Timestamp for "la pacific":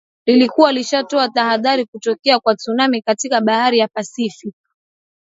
3.77-4.53